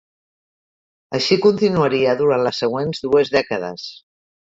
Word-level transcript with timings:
Així 1.17 1.35
continuaria 1.43 2.15
durant 2.21 2.45
les 2.47 2.61
següents 2.65 3.03
dues 3.05 3.31
dècades. 3.37 3.85